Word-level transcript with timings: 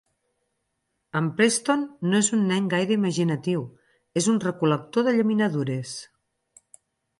En 1.19 1.27
Preston 1.41 1.83
no 2.13 2.21
és 2.21 2.31
un 2.37 2.41
nen 2.53 2.71
gaire 2.73 2.97
imaginatiu; 2.97 3.63
és 4.23 4.31
un 4.35 4.41
recol·lector 4.47 5.09
de 5.11 5.17
llaminadures. 5.21 5.95